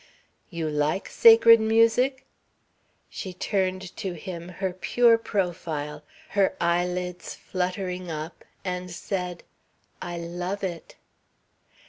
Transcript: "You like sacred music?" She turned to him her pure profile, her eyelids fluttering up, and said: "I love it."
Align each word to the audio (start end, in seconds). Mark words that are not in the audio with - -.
"You 0.49 0.67
like 0.67 1.07
sacred 1.09 1.59
music?" 1.59 2.25
She 3.07 3.33
turned 3.33 3.95
to 3.97 4.13
him 4.13 4.49
her 4.49 4.73
pure 4.73 5.15
profile, 5.19 6.01
her 6.29 6.55
eyelids 6.59 7.35
fluttering 7.35 8.09
up, 8.09 8.43
and 8.65 8.89
said: 8.89 9.43
"I 10.01 10.17
love 10.17 10.63
it." 10.63 10.95